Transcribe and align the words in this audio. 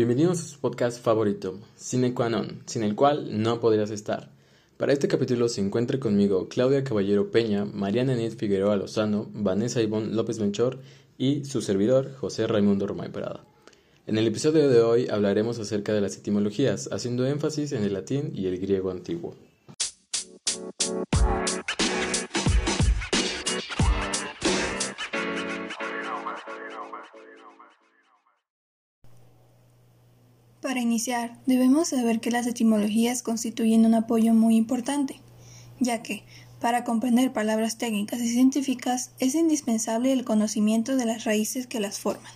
bienvenidos 0.00 0.40
a 0.40 0.44
su 0.44 0.58
podcast 0.60 1.04
favorito, 1.04 1.58
Cine 1.76 2.14
Qua 2.14 2.30
Non, 2.30 2.62
sin 2.64 2.84
el 2.84 2.94
cual 2.94 3.42
no 3.42 3.60
podrías 3.60 3.90
estar. 3.90 4.30
Para 4.78 4.94
este 4.94 5.08
capítulo 5.08 5.46
se 5.50 5.60
encuentra 5.60 6.00
conmigo 6.00 6.48
Claudia 6.48 6.82
Caballero 6.82 7.30
Peña, 7.30 7.66
Mariana 7.66 8.14
Enid 8.14 8.32
Figueroa 8.32 8.76
Lozano, 8.76 9.28
Vanessa 9.34 9.82
Ivonne 9.82 10.14
López 10.14 10.40
Menchor 10.40 10.78
y 11.18 11.44
su 11.44 11.60
servidor, 11.60 12.14
José 12.14 12.46
Raimundo 12.46 12.86
Romay 12.86 13.12
Parada. 13.12 13.44
En 14.06 14.16
el 14.16 14.26
episodio 14.26 14.70
de 14.70 14.80
hoy 14.80 15.06
hablaremos 15.10 15.58
acerca 15.58 15.92
de 15.92 16.00
las 16.00 16.16
etimologías, 16.16 16.88
haciendo 16.90 17.26
énfasis 17.26 17.72
en 17.72 17.84
el 17.84 17.92
latín 17.92 18.32
y 18.34 18.46
el 18.46 18.58
griego 18.58 18.90
antiguo. 18.90 19.34
Para 30.70 30.82
iniciar, 30.82 31.36
debemos 31.46 31.88
saber 31.88 32.20
que 32.20 32.30
las 32.30 32.46
etimologías 32.46 33.24
constituyen 33.24 33.84
un 33.86 33.94
apoyo 33.94 34.34
muy 34.34 34.54
importante, 34.54 35.20
ya 35.80 36.00
que, 36.00 36.22
para 36.60 36.84
comprender 36.84 37.32
palabras 37.32 37.76
técnicas 37.76 38.20
y 38.20 38.28
científicas, 38.28 39.10
es 39.18 39.34
indispensable 39.34 40.12
el 40.12 40.24
conocimiento 40.24 40.94
de 40.94 41.06
las 41.06 41.24
raíces 41.24 41.66
que 41.66 41.80
las 41.80 41.98
forman. 41.98 42.30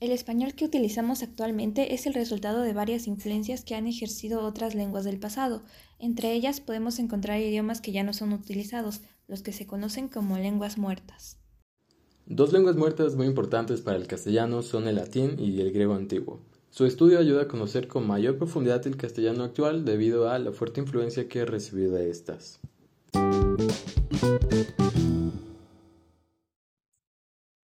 El 0.00 0.12
español 0.12 0.54
que 0.54 0.64
utilizamos 0.64 1.22
actualmente 1.22 1.92
es 1.92 2.06
el 2.06 2.14
resultado 2.14 2.62
de 2.62 2.72
varias 2.72 3.06
influencias 3.06 3.66
que 3.66 3.74
han 3.74 3.86
ejercido 3.86 4.40
otras 4.40 4.74
lenguas 4.74 5.04
del 5.04 5.20
pasado. 5.20 5.64
Entre 5.98 6.32
ellas 6.32 6.62
podemos 6.62 6.98
encontrar 6.98 7.38
idiomas 7.38 7.82
que 7.82 7.92
ya 7.92 8.02
no 8.02 8.14
son 8.14 8.32
utilizados, 8.32 9.02
los 9.26 9.42
que 9.42 9.52
se 9.52 9.66
conocen 9.66 10.08
como 10.08 10.38
lenguas 10.38 10.78
muertas. 10.78 11.36
Dos 12.24 12.54
lenguas 12.54 12.76
muertas 12.76 13.14
muy 13.14 13.26
importantes 13.26 13.82
para 13.82 13.98
el 13.98 14.06
castellano 14.06 14.62
son 14.62 14.88
el 14.88 14.96
latín 14.96 15.38
y 15.38 15.60
el 15.60 15.70
griego 15.70 15.92
antiguo. 15.92 16.40
Su 16.70 16.84
estudio 16.84 17.18
ayuda 17.18 17.42
a 17.42 17.48
conocer 17.48 17.88
con 17.88 18.06
mayor 18.06 18.36
profundidad 18.36 18.86
el 18.86 18.96
castellano 18.96 19.42
actual 19.42 19.84
debido 19.84 20.30
a 20.30 20.38
la 20.38 20.52
fuerte 20.52 20.80
influencia 20.80 21.28
que 21.28 21.40
ha 21.40 21.44
recibido 21.44 21.92
de 21.92 22.10
estas. 22.10 22.60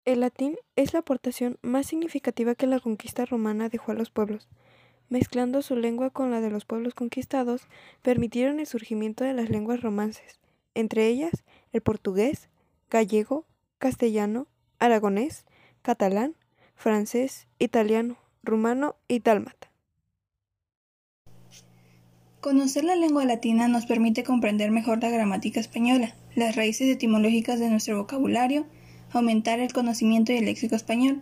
El 0.05 0.21
latín 0.21 0.57
es 0.75 0.93
la 0.93 0.99
aportación 0.99 1.57
más 1.61 1.87
significativa 1.87 2.55
que 2.55 2.65
la 2.65 2.79
conquista 2.79 3.25
romana 3.25 3.69
dejó 3.69 3.91
a 3.91 3.95
los 3.95 4.09
pueblos. 4.09 4.47
Mezclando 5.09 5.61
su 5.61 5.75
lengua 5.75 6.09
con 6.09 6.31
la 6.31 6.41
de 6.41 6.49
los 6.49 6.65
pueblos 6.65 6.93
conquistados, 6.93 7.67
permitieron 8.01 8.59
el 8.59 8.67
surgimiento 8.67 9.23
de 9.23 9.33
las 9.33 9.49
lenguas 9.49 9.81
romances, 9.81 10.39
entre 10.75 11.07
ellas 11.07 11.43
el 11.71 11.81
portugués, 11.81 12.49
gallego, 12.89 13.45
castellano, 13.79 14.47
aragonés, 14.79 15.45
catalán, 15.81 16.35
francés, 16.75 17.47
italiano, 17.59 18.17
rumano 18.43 18.95
y 19.07 19.19
dálmata. 19.19 19.71
Conocer 22.41 22.83
la 22.83 22.97
lengua 22.97 23.23
latina 23.23 23.69
nos 23.69 23.85
permite 23.85 24.23
comprender 24.23 24.69
mejor 24.69 25.01
la 25.01 25.09
gramática 25.09 25.61
española, 25.61 26.13
las 26.35 26.57
raíces 26.57 26.89
etimológicas 26.89 27.57
de 27.59 27.69
nuestro 27.69 27.97
vocabulario, 27.97 28.65
aumentar 29.11 29.59
el 29.61 29.71
conocimiento 29.71 30.33
del 30.33 30.45
léxico 30.45 30.75
español, 30.75 31.21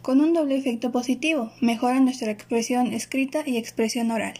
con 0.00 0.20
un 0.20 0.32
doble 0.32 0.56
efecto 0.56 0.92
positivo, 0.92 1.50
mejora 1.60 1.98
nuestra 1.98 2.30
expresión 2.30 2.92
escrita 2.92 3.42
y 3.44 3.56
expresión 3.56 4.12
oral. 4.12 4.34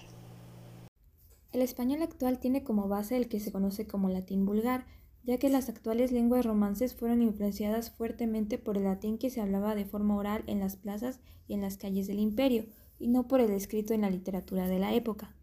El 1.52 1.62
español 1.62 2.02
actual 2.02 2.38
tiene 2.38 2.62
como 2.62 2.86
base 2.86 3.16
el 3.16 3.28
que 3.28 3.40
se 3.40 3.50
conoce 3.50 3.86
como 3.86 4.08
latín 4.08 4.46
vulgar, 4.46 4.86
ya 5.24 5.38
que 5.38 5.48
las 5.48 5.68
actuales 5.68 6.12
lenguas 6.12 6.44
romances 6.44 6.94
fueron 6.94 7.22
influenciadas 7.22 7.90
fuertemente 7.90 8.58
por 8.58 8.76
el 8.76 8.84
latín 8.84 9.18
que 9.18 9.30
se 9.30 9.40
hablaba 9.40 9.74
de 9.74 9.86
forma 9.86 10.16
oral 10.16 10.44
en 10.46 10.60
las 10.60 10.76
plazas 10.76 11.20
y 11.48 11.54
en 11.54 11.62
las 11.62 11.76
calles 11.76 12.06
del 12.06 12.18
imperio, 12.18 12.66
y 12.98 13.08
no 13.08 13.26
por 13.26 13.40
el 13.40 13.50
escrito 13.50 13.94
en 13.94 14.02
la 14.02 14.10
literatura 14.10 14.68
de 14.68 14.78
la 14.78 14.94
época. 14.94 15.34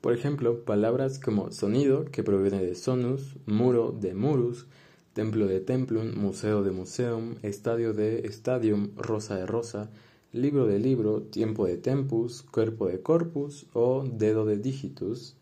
Por 0.00 0.14
ejemplo, 0.14 0.64
palabras 0.64 1.18
como 1.18 1.52
sonido, 1.52 2.06
que 2.06 2.24
proviene 2.24 2.62
de 2.62 2.74
sonus, 2.74 3.36
muro 3.46 3.92
de 3.92 4.14
murus, 4.14 4.66
templo 5.12 5.46
de 5.46 5.60
templum, 5.60 6.16
museo 6.16 6.62
de 6.62 6.70
museum, 6.70 7.36
estadio 7.42 7.92
de 7.92 8.26
stadium, 8.28 8.90
rosa 8.96 9.36
de 9.36 9.46
rosa, 9.46 9.90
libro 10.32 10.66
de 10.66 10.78
libro, 10.78 11.22
tiempo 11.22 11.66
de 11.66 11.76
tempus, 11.76 12.42
cuerpo 12.42 12.88
de 12.88 13.00
corpus 13.00 13.66
o 13.74 14.04
dedo 14.04 14.44
de 14.46 14.56
digitus. 14.56 15.36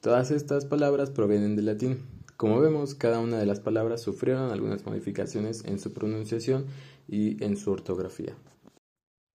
Todas 0.00 0.30
estas 0.30 0.64
palabras 0.64 1.10
provienen 1.10 1.56
del 1.56 1.66
latín, 1.66 1.98
como 2.36 2.60
vemos, 2.60 2.94
cada 2.94 3.20
una 3.20 3.38
de 3.38 3.46
las 3.46 3.60
palabras 3.60 4.02
sufrieron 4.02 4.50
algunas 4.50 4.84
modificaciones 4.84 5.64
en 5.64 5.78
su 5.78 5.92
pronunciación 5.92 6.66
y 7.06 7.42
en 7.44 7.56
su 7.56 7.70
ortografía. 7.70 8.34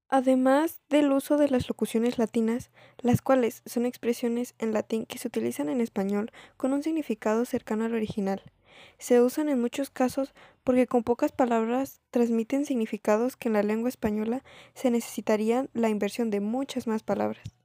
Además 0.09 0.79
del 0.89 1.11
uso 1.11 1.37
de 1.37 1.49
las 1.49 1.69
locuciones 1.69 2.17
latinas, 2.17 2.71
las 2.97 3.21
cuales 3.21 3.61
son 3.67 3.85
expresiones 3.85 4.55
en 4.57 4.73
latín 4.73 5.05
que 5.05 5.19
se 5.19 5.27
utilizan 5.27 5.69
en 5.69 5.81
español 5.81 6.31
con 6.57 6.73
un 6.73 6.81
significado 6.81 7.45
cercano 7.45 7.85
al 7.85 7.93
original. 7.93 8.41
Se 8.97 9.21
usan 9.21 9.49
en 9.49 9.61
muchos 9.61 9.91
casos 9.91 10.33
porque 10.63 10.87
con 10.87 11.03
pocas 11.03 11.31
palabras 11.31 12.01
transmiten 12.09 12.65
significados 12.65 13.35
que 13.35 13.49
en 13.49 13.53
la 13.53 13.63
lengua 13.63 13.89
española 13.89 14.43
se 14.73 14.89
necesitarían 14.89 15.69
la 15.73 15.89
inversión 15.89 16.31
de 16.31 16.39
muchas 16.39 16.87
más 16.87 17.03
palabras. 17.03 17.58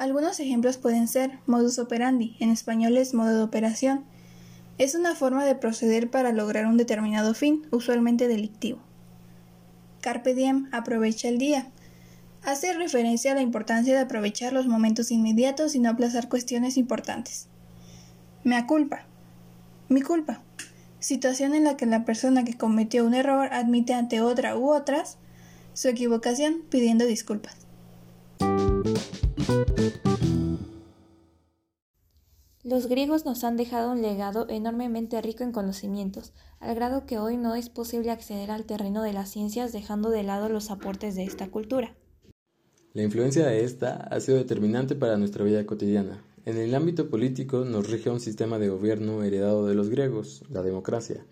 Algunos 0.00 0.40
ejemplos 0.40 0.78
pueden 0.78 1.08
ser 1.08 1.40
modus 1.44 1.78
operandi, 1.78 2.34
en 2.40 2.48
español 2.48 2.96
es 2.96 3.12
modo 3.12 3.36
de 3.36 3.42
operación. 3.42 4.06
Es 4.78 4.94
una 4.94 5.14
forma 5.14 5.44
de 5.44 5.54
proceder 5.54 6.10
para 6.10 6.32
lograr 6.32 6.64
un 6.64 6.78
determinado 6.78 7.34
fin, 7.34 7.66
usualmente 7.70 8.26
delictivo. 8.26 8.78
Carpe 10.00 10.34
diem, 10.34 10.70
aprovecha 10.72 11.28
el 11.28 11.36
día. 11.36 11.66
Hace 12.42 12.72
referencia 12.72 13.32
a 13.32 13.34
la 13.34 13.42
importancia 13.42 13.92
de 13.92 14.00
aprovechar 14.00 14.54
los 14.54 14.66
momentos 14.66 15.10
inmediatos 15.10 15.74
y 15.74 15.80
no 15.80 15.90
aplazar 15.90 16.30
cuestiones 16.30 16.78
importantes. 16.78 17.48
Mea 18.42 18.66
culpa. 18.66 19.04
Mi 19.90 20.00
culpa. 20.00 20.40
Situación 20.98 21.52
en 21.52 21.64
la 21.64 21.76
que 21.76 21.84
la 21.84 22.06
persona 22.06 22.42
que 22.42 22.56
cometió 22.56 23.04
un 23.04 23.12
error 23.12 23.50
admite 23.52 23.92
ante 23.92 24.22
otra 24.22 24.56
u 24.56 24.72
otras 24.72 25.18
su 25.74 25.88
equivocación 25.88 26.62
pidiendo 26.70 27.04
disculpas. 27.04 27.54
Los 32.62 32.86
griegos 32.86 33.24
nos 33.24 33.42
han 33.42 33.56
dejado 33.56 33.90
un 33.90 34.00
legado 34.00 34.46
enormemente 34.48 35.20
rico 35.20 35.42
en 35.42 35.50
conocimientos, 35.50 36.32
al 36.60 36.74
grado 36.76 37.04
que 37.04 37.18
hoy 37.18 37.36
no 37.36 37.56
es 37.56 37.68
posible 37.68 38.12
acceder 38.12 38.50
al 38.50 38.64
terreno 38.64 39.02
de 39.02 39.12
las 39.12 39.28
ciencias 39.28 39.72
dejando 39.72 40.10
de 40.10 40.22
lado 40.22 40.48
los 40.48 40.70
aportes 40.70 41.16
de 41.16 41.24
esta 41.24 41.50
cultura. 41.50 41.96
La 42.92 43.02
influencia 43.02 43.46
de 43.46 43.64
esta 43.64 43.96
ha 43.96 44.20
sido 44.20 44.38
determinante 44.38 44.94
para 44.94 45.16
nuestra 45.16 45.42
vida 45.42 45.66
cotidiana. 45.66 46.22
En 46.44 46.58
el 46.58 46.74
ámbito 46.74 47.10
político 47.10 47.64
nos 47.64 47.90
rige 47.90 48.08
un 48.08 48.20
sistema 48.20 48.58
de 48.58 48.68
gobierno 48.68 49.24
heredado 49.24 49.66
de 49.66 49.74
los 49.74 49.88
griegos, 49.88 50.44
la 50.48 50.62
democracia. 50.62 51.26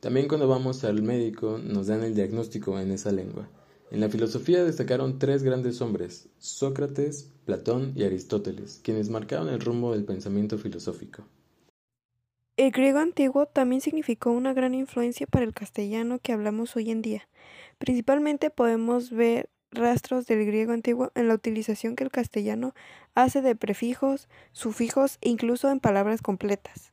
También 0.00 0.28
cuando 0.28 0.46
vamos 0.46 0.84
al 0.84 1.02
médico 1.02 1.58
nos 1.58 1.86
dan 1.86 2.02
el 2.02 2.14
diagnóstico 2.14 2.78
en 2.78 2.90
esa 2.90 3.12
lengua. 3.12 3.48
En 3.92 4.00
la 4.00 4.08
filosofía 4.08 4.64
destacaron 4.64 5.18
tres 5.18 5.42
grandes 5.42 5.82
hombres, 5.82 6.30
Sócrates, 6.38 7.28
Platón 7.44 7.92
y 7.94 8.04
Aristóteles, 8.04 8.80
quienes 8.82 9.10
marcaron 9.10 9.50
el 9.50 9.60
rumbo 9.60 9.92
del 9.92 10.06
pensamiento 10.06 10.56
filosófico. 10.56 11.24
El 12.56 12.70
griego 12.70 13.00
antiguo 13.00 13.44
también 13.44 13.82
significó 13.82 14.30
una 14.30 14.54
gran 14.54 14.72
influencia 14.72 15.26
para 15.26 15.44
el 15.44 15.52
castellano 15.52 16.20
que 16.20 16.32
hablamos 16.32 16.74
hoy 16.74 16.90
en 16.90 17.02
día. 17.02 17.28
Principalmente 17.76 18.48
podemos 18.48 19.10
ver 19.10 19.50
rastros 19.70 20.26
del 20.26 20.46
griego 20.46 20.72
antiguo 20.72 21.12
en 21.14 21.28
la 21.28 21.34
utilización 21.34 21.94
que 21.94 22.04
el 22.04 22.10
castellano 22.10 22.72
hace 23.14 23.42
de 23.42 23.54
prefijos, 23.56 24.26
sufijos 24.52 25.18
e 25.20 25.28
incluso 25.28 25.70
en 25.70 25.80
palabras 25.80 26.22
completas. 26.22 26.92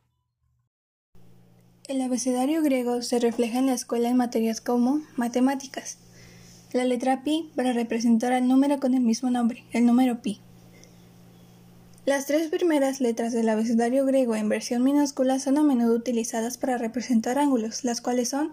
El 1.87 2.01
abecedario 2.01 2.61
griego 2.61 3.01
se 3.03 3.19
refleja 3.19 3.57
en 3.57 3.67
la 3.67 3.73
escuela 3.73 4.09
en 4.09 4.17
materias 4.17 4.59
como 4.59 5.01
matemáticas, 5.15 5.97
la 6.73 6.85
letra 6.85 7.23
pi 7.23 7.49
para 7.55 7.73
representar 7.73 8.31
al 8.31 8.47
número 8.47 8.79
con 8.79 8.93
el 8.93 9.01
mismo 9.01 9.29
nombre, 9.31 9.63
el 9.71 9.85
número 9.85 10.21
pi. 10.21 10.39
Las 12.05 12.25
tres 12.25 12.47
primeras 12.49 13.01
letras 13.01 13.33
del 13.33 13.49
abecedario 13.49 14.05
griego 14.05 14.35
en 14.35 14.49
versión 14.49 14.83
minúscula 14.83 15.39
son 15.39 15.57
a 15.57 15.63
menudo 15.63 15.95
utilizadas 15.95 16.57
para 16.57 16.77
representar 16.77 17.37
ángulos, 17.37 17.83
las 17.83 18.01
cuales 18.01 18.29
son 18.29 18.51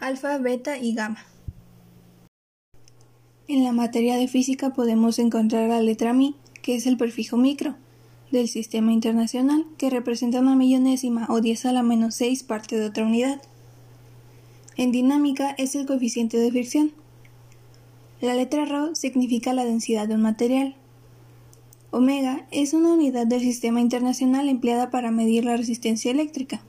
alfa, 0.00 0.38
beta 0.38 0.78
y 0.78 0.94
gamma. 0.94 1.24
En 3.48 3.64
la 3.64 3.72
materia 3.72 4.16
de 4.16 4.28
física 4.28 4.70
podemos 4.70 5.18
encontrar 5.18 5.68
la 5.68 5.80
letra 5.80 6.12
mi, 6.12 6.34
que 6.62 6.74
es 6.74 6.86
el 6.86 6.96
prefijo 6.96 7.36
micro, 7.36 7.76
del 8.30 8.48
sistema 8.48 8.92
internacional, 8.92 9.64
que 9.78 9.88
representa 9.88 10.40
una 10.40 10.56
millonésima 10.56 11.26
o 11.30 11.40
10 11.40 11.66
a 11.66 11.72
la 11.72 11.82
menos 11.82 12.16
6 12.16 12.42
parte 12.42 12.76
de 12.76 12.86
otra 12.86 13.04
unidad. 13.04 13.40
En 14.76 14.90
dinámica 14.90 15.54
es 15.58 15.74
el 15.76 15.86
coeficiente 15.86 16.38
de 16.38 16.50
fricción, 16.50 16.92
la 18.26 18.34
letra 18.34 18.64
ρ 18.64 18.96
significa 18.96 19.52
la 19.52 19.64
densidad 19.64 20.08
de 20.08 20.16
un 20.16 20.22
material. 20.22 20.74
Omega 21.92 22.48
es 22.50 22.74
una 22.74 22.92
unidad 22.92 23.24
del 23.24 23.38
sistema 23.40 23.80
internacional 23.80 24.48
empleada 24.48 24.90
para 24.90 25.12
medir 25.12 25.44
la 25.44 25.56
resistencia 25.56 26.10
eléctrica. 26.10 26.60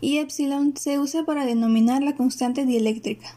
Y 0.00 0.18
epsilon 0.18 0.76
se 0.76 0.98
usa 0.98 1.24
para 1.24 1.46
denominar 1.46 2.02
la 2.02 2.16
constante 2.16 2.66
dieléctrica. 2.66 3.28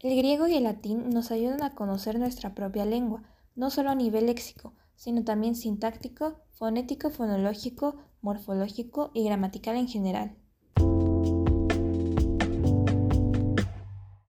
El 0.00 0.16
griego 0.18 0.46
y 0.46 0.56
el 0.56 0.64
latín 0.64 1.08
nos 1.08 1.30
ayudan 1.30 1.62
a 1.62 1.74
conocer 1.74 2.18
nuestra 2.18 2.54
propia 2.54 2.84
lengua, 2.84 3.22
no 3.54 3.70
solo 3.70 3.88
a 3.88 3.94
nivel 3.94 4.26
léxico, 4.26 4.74
sino 4.94 5.24
también 5.24 5.54
sintáctico, 5.54 6.42
fonético, 6.52 7.08
fonológico, 7.08 7.96
morfológico 8.20 9.10
y 9.14 9.24
gramatical 9.24 9.76
en 9.78 9.88
general. 9.88 10.36